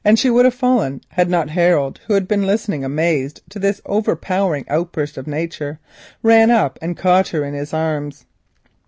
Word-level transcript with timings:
She 0.15 0.31
would 0.31 0.45
have 0.45 0.55
fallen 0.55 1.01
had 1.09 1.29
not 1.29 1.51
Harold, 1.51 1.99
who 2.07 2.15
had 2.15 2.27
been 2.27 2.47
listening 2.47 2.83
amazed 2.83 3.41
to 3.51 3.59
this 3.59 3.81
overpowering 3.85 4.65
outburst 4.67 5.15
of 5.15 5.27
nature, 5.27 5.77
run 6.23 6.49
up 6.49 6.79
and 6.81 6.97
caught 6.97 7.27
her 7.27 7.45
in 7.45 7.53
his 7.53 7.71
arms. 7.71 8.25